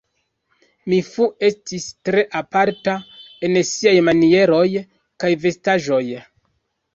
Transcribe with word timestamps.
Mi 0.93 0.97
Fu 1.09 1.25
estis 1.49 1.85
tre 2.09 2.23
aparta 2.39 2.95
en 3.49 3.59
siaj 3.73 3.93
manieroj 4.09 4.65
kaj 5.25 5.31
vestaĵoj. 5.45 6.03